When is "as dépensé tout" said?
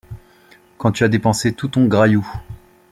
1.03-1.67